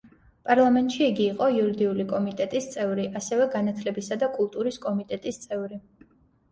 [0.45, 5.81] პარლამენტში იგი იყო იურიდიული კომიტეტის წევრი, ასევე განათლებისა და კულტურის კომიტეტის წევრი.